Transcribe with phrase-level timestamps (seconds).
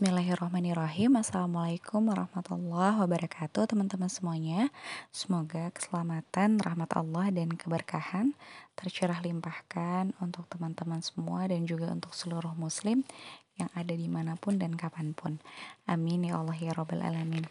[0.00, 1.20] Bismillahirrahmanirrahim.
[1.20, 4.72] Assalamualaikum warahmatullahi wabarakatuh Teman-teman semuanya.
[5.12, 8.32] Semoga keselamatan, rahmat Allah dan keberkahan
[8.80, 13.04] Tercurah limpahkan untuk teman-teman semua Dan juga untuk seluruh muslim
[13.60, 15.36] Yang ada di mana pun dan kapan pun.
[15.84, 17.44] Amin ya Allah ya Rabbal Alamin.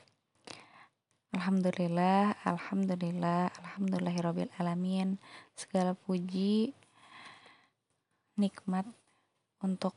[1.37, 5.21] Alhamdulillah, Alhamdulillah, Alhamdulillahirabbil Alamin.
[5.53, 6.73] Segala puji
[8.41, 8.89] Nikmat
[9.61, 9.93] untuk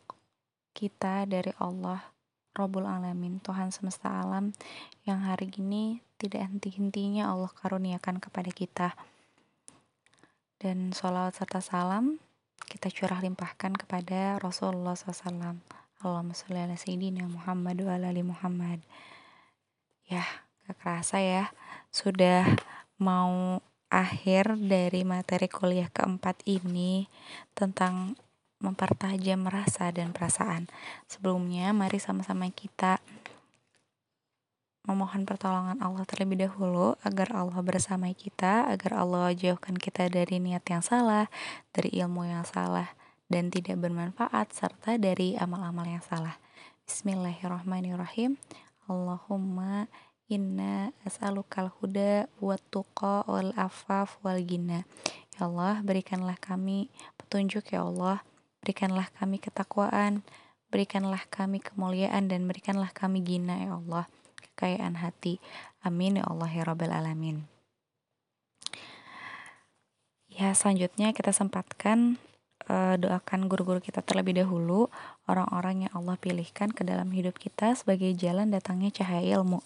[0.77, 2.12] kita dari Allah
[2.53, 4.53] Robbul Alamin, Tuhan semesta alam
[5.09, 8.89] yang hari ini tidak henti-hentinya Allah karuniakan kepada kita.
[10.61, 12.21] Dan sholawat serta salam
[12.69, 15.59] kita curah limpahkan kepada Rasulullah SAW.
[16.03, 18.81] Allahumma sholli ala Sayyidina Muhammad wa ala Muhammad.
[20.07, 20.27] Ya,
[20.69, 21.51] gak kerasa ya,
[21.89, 22.45] sudah
[23.01, 23.61] mau
[23.93, 27.07] akhir dari materi kuliah keempat ini
[27.53, 28.17] tentang
[28.63, 30.71] mempertajam rasa dan perasaan.
[31.11, 33.03] Sebelumnya, mari sama-sama kita
[34.83, 40.67] memohon pertolongan Allah terlebih dahulu agar Allah bersama kita, agar Allah jauhkan kita dari niat
[40.67, 41.31] yang salah,
[41.71, 42.91] dari ilmu yang salah,
[43.31, 46.39] dan tidak bermanfaat, serta dari amal-amal yang salah.
[46.87, 48.35] Bismillahirrahmanirrahim.
[48.91, 49.87] Allahumma
[50.27, 54.83] inna as'alukal huda wa tuqa wal afaf wal gina.
[55.39, 56.91] Ya Allah, berikanlah kami
[57.23, 58.27] petunjuk ya Allah
[58.63, 60.23] Berikanlah kami ketakwaan,
[60.71, 64.07] berikanlah kami kemuliaan dan berikanlah kami gina ya Allah,
[64.39, 65.43] kekayaan hati.
[65.83, 67.51] Amin ya Allah ya Rabbal Alamin.
[70.33, 72.17] Ya, selanjutnya kita sempatkan
[72.71, 74.89] uh, doakan guru-guru kita terlebih dahulu,
[75.29, 79.61] orang-orang yang Allah pilihkan ke dalam hidup kita sebagai jalan datangnya cahaya ilmu.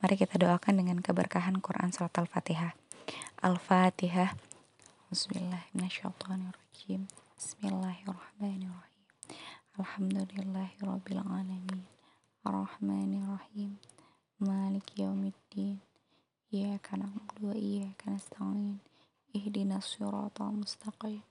[0.00, 2.72] Mari kita doakan dengan keberkahan Quran Surat Al-Fatihah.
[3.44, 4.32] Al-Fatihah.
[5.12, 7.25] Bismillahirrahmanirrahim.
[7.66, 9.06] Bismillahirrahmanirrahim.
[9.74, 11.82] Alhamdulillahirabbil alamin.
[12.46, 13.82] Arrahmanirrahim.
[14.38, 15.82] Maliki yaumiddin.
[16.54, 18.78] Iyyaka na'budu wa iyyaka nasta'in.
[19.34, 21.26] Ihdinas siratal mustaqim.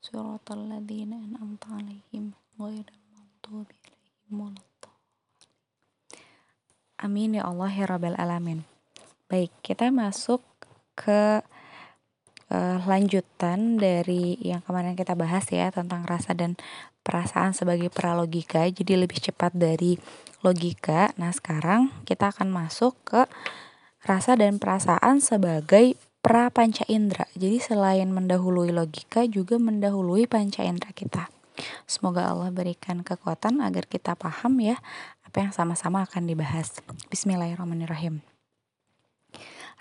[0.00, 4.56] Siratal ladzina an'amta 'alaihim ghairil maghdubi 'alaihim.
[6.96, 8.64] Amin ya Allah ya rabbal alamin.
[9.28, 10.40] Baik, kita masuk
[10.96, 11.44] ke
[12.50, 16.58] uh, lanjutan dari yang kemarin kita bahas ya tentang rasa dan
[17.04, 18.66] perasaan sebagai pralogika.
[18.66, 19.96] Jadi lebih cepat dari
[20.44, 21.12] logika.
[21.20, 23.22] Nah sekarang kita akan masuk ke
[24.04, 27.28] rasa dan perasaan sebagai pra panca indera.
[27.36, 31.28] Jadi selain mendahului logika juga mendahului panca indera kita.
[31.86, 34.80] Semoga Allah berikan kekuatan agar kita paham ya
[35.22, 36.82] apa yang sama-sama akan dibahas.
[37.12, 38.33] Bismillahirrahmanirrahim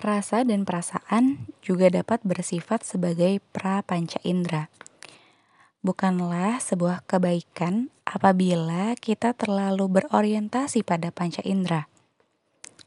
[0.02, 4.72] Rasa dan perasaan juga dapat bersifat sebagai pra-panca indera.
[5.84, 11.92] Bukanlah sebuah kebaikan apabila kita terlalu berorientasi pada panca indera.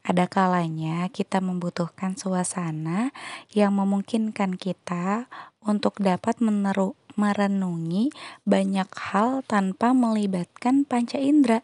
[0.07, 3.11] Ada kalanya kita membutuhkan suasana
[3.51, 5.27] yang memungkinkan kita
[5.59, 8.15] untuk dapat meneru, merenungi
[8.47, 11.59] banyak hal tanpa melibatkan panca indera,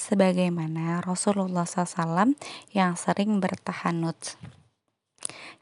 [0.00, 2.32] sebagaimana Rasulullah SAW
[2.72, 4.16] yang sering bertahanut.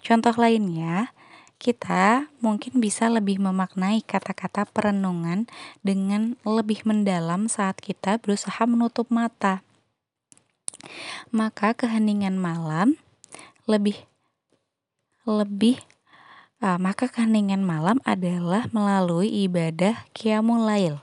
[0.01, 1.13] Contoh lainnya,
[1.61, 5.45] kita mungkin bisa lebih memaknai kata-kata perenungan
[5.85, 9.61] dengan lebih mendalam saat kita berusaha menutup mata.
[11.29, 12.97] Maka keheningan malam
[13.69, 14.09] lebih
[15.29, 15.77] lebih
[16.65, 20.97] uh, maka keheningan malam adalah melalui ibadah qiyamul lail.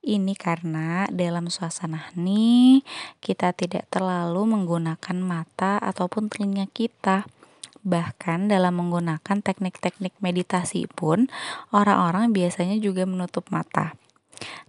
[0.00, 2.80] Ini karena dalam suasana ini
[3.20, 7.28] kita tidak terlalu menggunakan mata ataupun telinga kita
[7.80, 11.32] Bahkan dalam menggunakan teknik-teknik meditasi pun,
[11.72, 13.96] orang-orang biasanya juga menutup mata.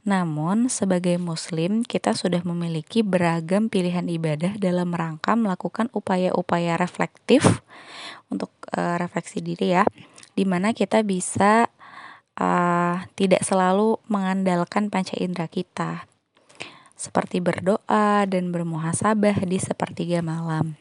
[0.04, 7.64] Namun, sebagai Muslim, kita sudah memiliki beragam pilihan ibadah dalam rangka melakukan upaya-upaya reflektif
[8.28, 9.88] untuk uh, refleksi diri, ya,
[10.36, 11.72] di mana kita bisa
[12.36, 16.10] uh, tidak selalu mengandalkan panca indera kita,
[17.00, 20.76] seperti berdoa dan bermuhasabah di sepertiga malam.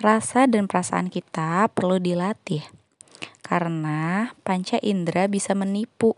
[0.00, 2.64] Rasa dan perasaan kita perlu dilatih
[3.44, 6.16] karena panca indera bisa menipu.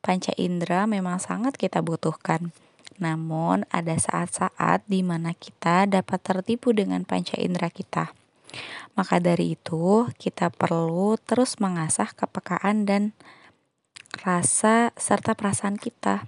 [0.00, 2.56] Panca indera memang sangat kita butuhkan.
[2.96, 8.16] Namun ada saat-saat di mana kita dapat tertipu dengan panca indera kita.
[8.96, 13.12] Maka dari itu, kita perlu terus mengasah kepekaan dan
[14.24, 16.24] rasa serta perasaan kita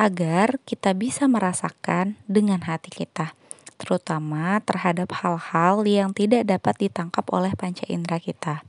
[0.00, 3.36] agar kita bisa merasakan dengan hati kita
[3.76, 8.66] terutama terhadap hal-hal yang tidak dapat ditangkap oleh panca indera kita.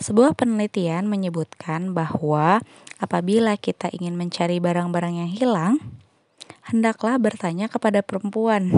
[0.00, 2.64] Sebuah penelitian menyebutkan bahwa
[2.96, 5.74] apabila kita ingin mencari barang-barang yang hilang,
[6.72, 8.72] hendaklah bertanya kepada perempuan.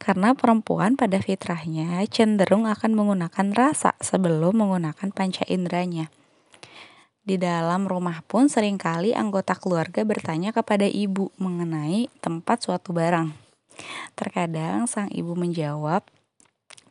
[0.00, 6.08] Karena perempuan pada fitrahnya cenderung akan menggunakan rasa sebelum menggunakan panca inderanya.
[7.26, 13.45] Di dalam rumah pun sering kali anggota keluarga bertanya kepada ibu mengenai tempat suatu barang.
[14.16, 16.08] Terkadang sang ibu menjawab,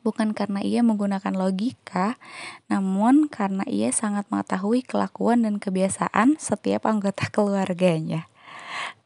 [0.06, 2.22] bukan karena ia menggunakan logika,
[2.70, 8.30] namun karena ia sangat mengetahui kelakuan dan kebiasaan setiap anggota keluarganya.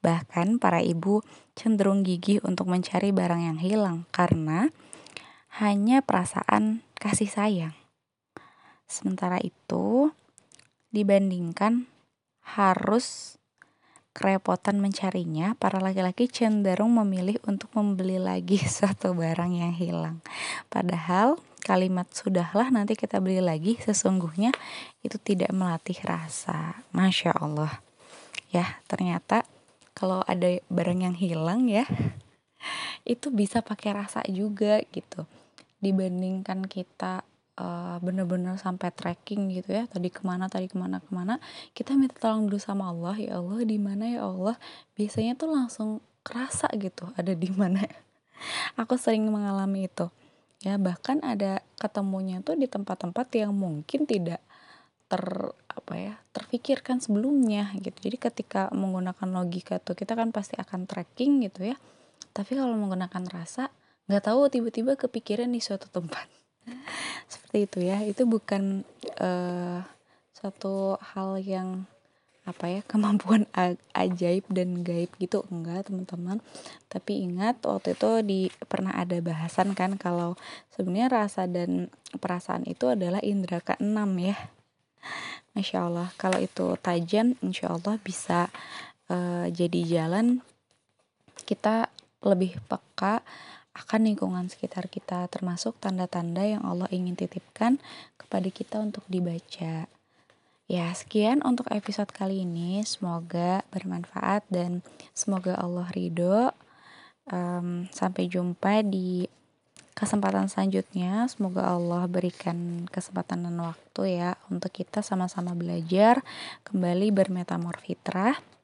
[0.03, 1.23] Bahkan para ibu
[1.55, 4.67] cenderung gigih untuk mencari barang yang hilang karena
[5.63, 7.75] hanya perasaan kasih sayang.
[8.89, 10.11] Sementara itu,
[10.91, 11.87] dibandingkan
[12.43, 13.38] harus
[14.11, 20.17] kerepotan mencarinya, para laki-laki cenderung memilih untuk membeli lagi suatu barang yang hilang.
[20.67, 24.49] Padahal kalimat sudahlah nanti kita beli lagi sesungguhnya
[25.05, 26.81] itu tidak melatih rasa.
[26.89, 27.83] Masya Allah.
[28.49, 29.45] Ya, ternyata
[29.93, 31.85] kalau ada barang yang hilang ya
[33.13, 35.29] itu bisa pakai rasa juga gitu.
[35.79, 37.28] Dibandingkan kita
[37.59, 41.37] uh, bener-bener sampai tracking gitu ya tadi ke mana tadi ke mana ke mana
[41.75, 44.55] kita minta tolong dulu sama Allah ya Allah di mana ya Allah?
[44.95, 45.89] Biasanya tuh langsung
[46.23, 47.83] kerasa gitu ada di mana.
[48.81, 50.07] Aku sering mengalami itu.
[50.59, 54.43] Ya bahkan ada ketemunya tuh di tempat-tempat yang mungkin tidak
[55.09, 55.23] ter
[55.71, 58.11] apa ya terfikirkan sebelumnya gitu.
[58.11, 61.77] Jadi ketika menggunakan logika tuh kita kan pasti akan tracking gitu ya.
[62.35, 63.71] Tapi kalau menggunakan rasa
[64.11, 66.27] nggak tahu tiba-tiba kepikiran di suatu tempat
[67.31, 67.97] seperti itu ya.
[68.03, 68.87] Itu bukan
[69.21, 69.81] uh,
[70.35, 71.89] satu hal yang
[72.47, 73.45] apa ya kemampuan
[73.93, 75.45] ajaib dan gaib gitu.
[75.53, 76.41] Enggak teman-teman.
[76.89, 80.33] Tapi ingat waktu itu di pernah ada bahasan kan kalau
[80.73, 84.35] sebenarnya rasa dan perasaan itu adalah indera keenam ya.
[85.53, 86.09] Masya Allah.
[86.15, 88.49] Kalau itu tajam insya Allah bisa
[89.09, 90.41] uh, jadi jalan.
[91.43, 91.89] Kita
[92.19, 93.23] lebih peka
[93.79, 97.79] akan lingkungan sekitar kita, termasuk tanda-tanda yang Allah ingin titipkan
[98.19, 99.87] kepada kita untuk dibaca.
[100.69, 102.83] Ya, sekian untuk episode kali ini.
[102.85, 104.85] Semoga bermanfaat dan
[105.17, 106.53] semoga Allah ridho.
[107.29, 109.25] Um, sampai jumpa di
[109.97, 111.25] kesempatan selanjutnya.
[111.25, 116.21] Semoga Allah berikan kesempatan dan waktu ya untuk kita sama-sama belajar
[116.69, 118.58] kembali bermetamorfitrah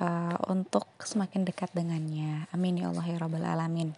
[0.00, 2.48] uh, untuk semakin dekat dengannya.
[2.52, 3.92] Amin ya Allah ya rabbal alamin.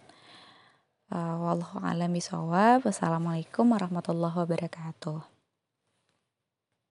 [1.09, 2.85] Uh, wallahu a'lam bishawab.
[2.85, 5.38] Wassalamualaikum warahmatullahi wabarakatuh.